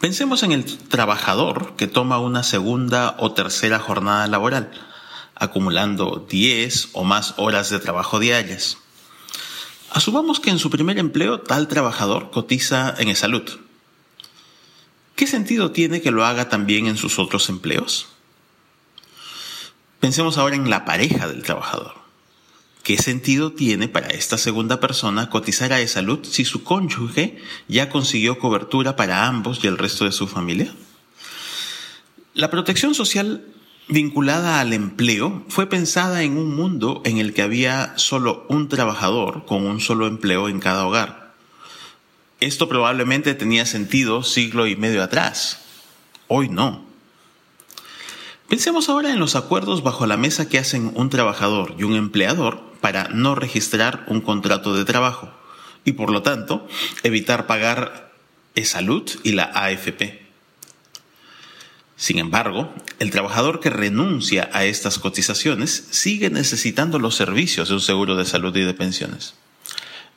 Pensemos 0.00 0.42
en 0.42 0.50
el 0.50 0.64
trabajador 0.64 1.76
que 1.76 1.86
toma 1.86 2.18
una 2.18 2.42
segunda 2.42 3.14
o 3.18 3.32
tercera 3.32 3.78
jornada 3.78 4.26
laboral, 4.26 4.72
acumulando 5.36 6.26
10 6.28 6.88
o 6.94 7.04
más 7.04 7.34
horas 7.36 7.70
de 7.70 7.78
trabajo 7.78 8.18
diarias. 8.18 8.78
Asumamos 9.90 10.40
que 10.40 10.50
en 10.50 10.58
su 10.58 10.70
primer 10.70 10.98
empleo 10.98 11.40
tal 11.40 11.68
trabajador 11.68 12.30
cotiza 12.30 12.94
en 12.98 13.14
salud. 13.14 13.48
¿Qué 15.14 15.26
sentido 15.26 15.70
tiene 15.70 16.00
que 16.00 16.10
lo 16.10 16.24
haga 16.24 16.48
también 16.48 16.86
en 16.86 16.96
sus 16.96 17.20
otros 17.20 17.48
empleos? 17.48 18.08
Pensemos 20.02 20.36
ahora 20.36 20.56
en 20.56 20.68
la 20.68 20.84
pareja 20.84 21.28
del 21.28 21.44
trabajador. 21.44 21.94
¿Qué 22.82 22.98
sentido 22.98 23.52
tiene 23.52 23.86
para 23.86 24.08
esta 24.08 24.36
segunda 24.36 24.80
persona 24.80 25.30
cotizar 25.30 25.72
a 25.72 25.86
salud 25.86 26.26
si 26.28 26.44
su 26.44 26.64
cónyuge 26.64 27.38
ya 27.68 27.88
consiguió 27.88 28.40
cobertura 28.40 28.96
para 28.96 29.28
ambos 29.28 29.62
y 29.62 29.68
el 29.68 29.78
resto 29.78 30.04
de 30.04 30.10
su 30.10 30.26
familia? 30.26 30.74
La 32.34 32.50
protección 32.50 32.96
social 32.96 33.46
vinculada 33.86 34.58
al 34.58 34.72
empleo 34.72 35.44
fue 35.46 35.68
pensada 35.68 36.24
en 36.24 36.36
un 36.36 36.56
mundo 36.56 37.00
en 37.04 37.18
el 37.18 37.32
que 37.32 37.42
había 37.42 37.96
solo 37.96 38.44
un 38.48 38.68
trabajador 38.68 39.46
con 39.46 39.64
un 39.64 39.80
solo 39.80 40.08
empleo 40.08 40.48
en 40.48 40.58
cada 40.58 40.84
hogar. 40.84 41.32
Esto 42.40 42.68
probablemente 42.68 43.34
tenía 43.34 43.66
sentido 43.66 44.24
siglo 44.24 44.66
y 44.66 44.74
medio 44.74 45.00
atrás. 45.00 45.60
Hoy 46.26 46.48
no. 46.48 46.91
Pensemos 48.52 48.90
ahora 48.90 49.10
en 49.10 49.18
los 49.18 49.34
acuerdos 49.34 49.82
bajo 49.82 50.04
la 50.04 50.18
mesa 50.18 50.46
que 50.46 50.58
hacen 50.58 50.92
un 50.94 51.08
trabajador 51.08 51.74
y 51.78 51.84
un 51.84 51.94
empleador 51.94 52.60
para 52.82 53.08
no 53.08 53.34
registrar 53.34 54.04
un 54.08 54.20
contrato 54.20 54.74
de 54.74 54.84
trabajo 54.84 55.32
y 55.86 55.92
por 55.92 56.10
lo 56.10 56.20
tanto 56.20 56.68
evitar 57.02 57.46
pagar 57.46 58.12
e-salud 58.54 59.10
y 59.22 59.32
la 59.32 59.44
AFP. 59.44 60.20
Sin 61.96 62.18
embargo, 62.18 62.70
el 62.98 63.10
trabajador 63.10 63.58
que 63.58 63.70
renuncia 63.70 64.50
a 64.52 64.66
estas 64.66 64.98
cotizaciones 64.98 65.86
sigue 65.90 66.28
necesitando 66.28 66.98
los 66.98 67.14
servicios 67.14 67.70
de 67.70 67.74
un 67.76 67.80
seguro 67.80 68.16
de 68.16 68.26
salud 68.26 68.54
y 68.54 68.64
de 68.64 68.74
pensiones. 68.74 69.32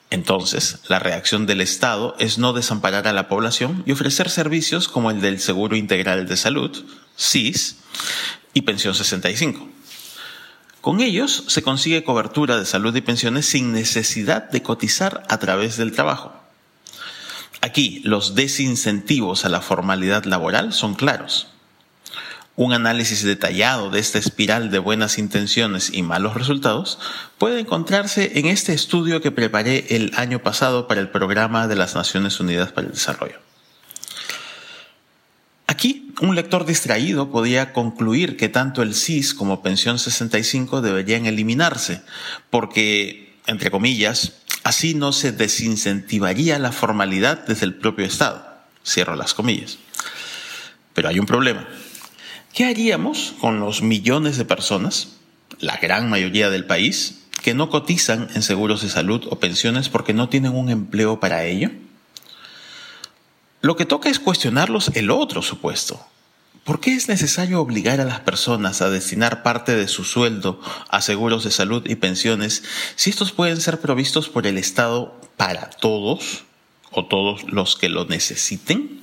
Entonces, 0.09 0.79
la 0.89 0.99
reacción 0.99 1.45
del 1.45 1.61
Estado 1.61 2.17
es 2.19 2.37
no 2.37 2.51
desamparar 2.51 3.07
a 3.07 3.13
la 3.13 3.29
población 3.29 3.83
y 3.85 3.93
ofrecer 3.93 4.29
servicios 4.29 4.89
como 4.89 5.09
el 5.09 5.21
del 5.21 5.39
Seguro 5.39 5.77
Integral 5.77 6.27
de 6.27 6.35
Salud, 6.35 6.85
SIS, 7.15 7.77
y 8.53 8.61
Pensión 8.61 8.95
65. 8.95 9.69
Con 10.81 11.01
ellos 11.01 11.43
se 11.47 11.63
consigue 11.63 12.03
cobertura 12.03 12.57
de 12.57 12.65
salud 12.65 12.95
y 12.95 13.01
pensiones 13.01 13.47
sin 13.47 13.71
necesidad 13.71 14.49
de 14.49 14.61
cotizar 14.61 15.23
a 15.29 15.39
través 15.39 15.77
del 15.77 15.91
trabajo. 15.91 16.33
Aquí 17.61 18.01
los 18.03 18.35
desincentivos 18.35 19.45
a 19.45 19.49
la 19.49 19.61
formalidad 19.61 20.25
laboral 20.25 20.73
son 20.73 20.93
claros. 20.93 21.47
Un 22.55 22.71
análisis 22.71 23.23
detallado 23.23 23.89
de 23.89 23.99
esta 23.99 24.19
espiral 24.19 24.69
de 24.69 24.79
buenas 24.79 25.17
intenciones 25.17 25.91
y 25.91 26.03
malos 26.03 26.35
resultados 26.35 26.99
puede 27.37 27.59
encontrarse 27.59 28.39
en 28.39 28.45
este 28.45 28.73
estudio 28.73 29.21
que 29.21 29.31
preparé 29.31 29.87
el 29.89 30.13
año 30.15 30.39
pasado 30.39 30.87
para 30.87 31.01
el 31.01 31.09
Programa 31.09 31.67
de 31.67 31.75
las 31.75 31.95
Naciones 31.95 32.39
Unidas 32.39 32.71
para 32.71 32.87
el 32.87 32.93
Desarrollo. 32.93 33.44
Aquí, 35.75 36.13
un 36.21 36.35
lector 36.35 36.65
distraído 36.65 37.31
podía 37.31 37.73
concluir 37.73 38.37
que 38.37 38.47
tanto 38.47 38.81
el 38.81 38.95
CIS 38.95 39.33
como 39.33 39.61
Pensión 39.61 39.99
65 39.99 40.81
deberían 40.81 41.25
eliminarse, 41.25 42.01
porque, 42.49 43.35
entre 43.45 43.71
comillas, 43.71 44.35
así 44.63 44.93
no 44.93 45.11
se 45.11 45.33
desincentivaría 45.33 46.59
la 46.59 46.71
formalidad 46.71 47.45
desde 47.45 47.65
el 47.65 47.73
propio 47.75 48.05
Estado. 48.05 48.47
Cierro 48.85 49.17
las 49.17 49.33
comillas. 49.33 49.77
Pero 50.93 51.09
hay 51.09 51.19
un 51.19 51.25
problema. 51.25 51.67
¿Qué 52.53 52.63
haríamos 52.63 53.33
con 53.41 53.59
los 53.59 53.81
millones 53.81 54.37
de 54.37 54.45
personas, 54.45 55.17
la 55.59 55.75
gran 55.75 56.09
mayoría 56.09 56.49
del 56.49 56.63
país, 56.63 57.25
que 57.43 57.53
no 57.53 57.69
cotizan 57.69 58.29
en 58.33 58.43
seguros 58.43 58.81
de 58.81 58.87
salud 58.87 59.27
o 59.29 59.41
pensiones 59.41 59.89
porque 59.89 60.13
no 60.13 60.29
tienen 60.29 60.53
un 60.53 60.69
empleo 60.69 61.19
para 61.19 61.43
ello? 61.43 61.69
Lo 63.65 63.75
que 63.75 63.87
toca 63.87 64.09
es 64.09 64.19
cuestionarlos 64.19 64.91
el 64.93 65.09
otro 65.09 65.41
supuesto. 65.41 65.99
¿Por 66.63 66.79
qué 66.79 66.93
es 66.93 67.07
necesario 67.07 67.59
obligar 67.59 67.99
a 67.99 68.05
las 68.05 68.19
personas 68.19 68.83
a 68.83 68.91
destinar 68.91 69.41
parte 69.41 69.75
de 69.75 69.87
su 69.87 70.03
sueldo 70.03 70.61
a 70.87 71.01
seguros 71.01 71.43
de 71.43 71.49
salud 71.49 71.83
y 71.87 71.95
pensiones 71.95 72.61
si 72.95 73.09
estos 73.09 73.31
pueden 73.31 73.59
ser 73.59 73.79
provistos 73.79 74.29
por 74.29 74.45
el 74.45 74.59
Estado 74.59 75.19
para 75.35 75.71
todos 75.71 76.43
o 76.91 77.07
todos 77.07 77.51
los 77.51 77.75
que 77.75 77.89
lo 77.89 78.05
necesiten? 78.05 79.01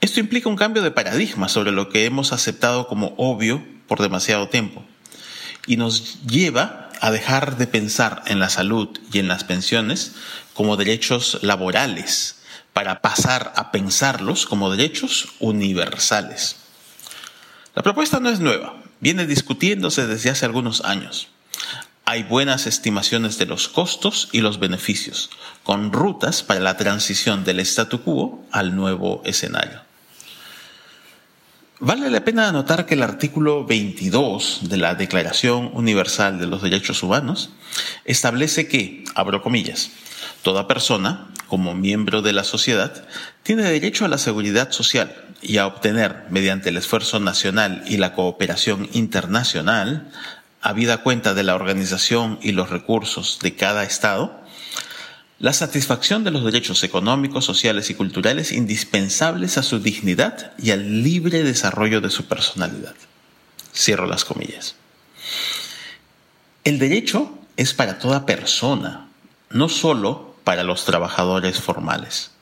Esto 0.00 0.18
implica 0.18 0.48
un 0.48 0.56
cambio 0.56 0.82
de 0.82 0.90
paradigma 0.90 1.50
sobre 1.50 1.70
lo 1.70 1.90
que 1.90 2.06
hemos 2.06 2.32
aceptado 2.32 2.88
como 2.88 3.12
obvio 3.18 3.62
por 3.88 4.00
demasiado 4.00 4.48
tiempo 4.48 4.82
y 5.66 5.76
nos 5.76 6.22
lleva 6.22 6.88
a 7.02 7.10
dejar 7.10 7.58
de 7.58 7.66
pensar 7.66 8.22
en 8.24 8.38
la 8.38 8.48
salud 8.48 8.88
y 9.12 9.18
en 9.18 9.28
las 9.28 9.44
pensiones 9.44 10.12
como 10.54 10.78
derechos 10.78 11.40
laborales 11.42 12.36
para 12.72 13.02
pasar 13.02 13.52
a 13.56 13.70
pensarlos 13.70 14.46
como 14.46 14.70
derechos 14.70 15.28
universales. 15.40 16.56
La 17.74 17.82
propuesta 17.82 18.20
no 18.20 18.28
es 18.28 18.40
nueva, 18.40 18.76
viene 19.00 19.26
discutiéndose 19.26 20.06
desde 20.06 20.30
hace 20.30 20.44
algunos 20.44 20.82
años. 20.82 21.28
Hay 22.04 22.24
buenas 22.24 22.66
estimaciones 22.66 23.38
de 23.38 23.46
los 23.46 23.68
costos 23.68 24.28
y 24.32 24.40
los 24.40 24.58
beneficios, 24.58 25.30
con 25.62 25.92
rutas 25.92 26.42
para 26.42 26.60
la 26.60 26.76
transición 26.76 27.44
del 27.44 27.60
statu 27.60 28.02
quo 28.02 28.44
al 28.50 28.74
nuevo 28.74 29.22
escenario. 29.24 29.80
Vale 31.84 32.10
la 32.10 32.24
pena 32.24 32.48
anotar 32.48 32.86
que 32.86 32.94
el 32.94 33.02
artículo 33.02 33.64
22 33.64 34.68
de 34.68 34.76
la 34.76 34.94
Declaración 34.94 35.70
Universal 35.74 36.38
de 36.38 36.46
los 36.46 36.62
Derechos 36.62 37.02
Humanos 37.02 37.50
establece 38.04 38.68
que, 38.68 39.04
abro 39.16 39.42
comillas, 39.42 39.90
toda 40.42 40.68
persona, 40.68 41.28
como 41.52 41.74
miembro 41.74 42.22
de 42.22 42.32
la 42.32 42.44
sociedad, 42.44 43.04
tiene 43.42 43.64
derecho 43.64 44.06
a 44.06 44.08
la 44.08 44.16
seguridad 44.16 44.72
social 44.72 45.14
y 45.42 45.58
a 45.58 45.66
obtener, 45.66 46.24
mediante 46.30 46.70
el 46.70 46.78
esfuerzo 46.78 47.20
nacional 47.20 47.84
y 47.86 47.98
la 47.98 48.14
cooperación 48.14 48.88
internacional, 48.94 50.10
habida 50.62 51.02
cuenta 51.02 51.34
de 51.34 51.42
la 51.42 51.54
organización 51.54 52.38
y 52.40 52.52
los 52.52 52.70
recursos 52.70 53.38
de 53.42 53.54
cada 53.54 53.84
Estado, 53.84 54.40
la 55.40 55.52
satisfacción 55.52 56.24
de 56.24 56.30
los 56.30 56.42
derechos 56.42 56.84
económicos, 56.84 57.44
sociales 57.44 57.90
y 57.90 57.94
culturales 57.96 58.50
indispensables 58.50 59.58
a 59.58 59.62
su 59.62 59.78
dignidad 59.78 60.54
y 60.56 60.70
al 60.70 61.02
libre 61.02 61.42
desarrollo 61.42 62.00
de 62.00 62.08
su 62.08 62.24
personalidad. 62.28 62.94
Cierro 63.76 64.06
las 64.06 64.24
comillas. 64.24 64.74
El 66.64 66.78
derecho 66.78 67.38
es 67.58 67.74
para 67.74 67.98
toda 67.98 68.24
persona, 68.24 69.08
no 69.50 69.68
solo 69.68 70.31
para 70.44 70.64
los 70.64 70.84
trabajadores 70.84 71.60
formales. 71.60 72.32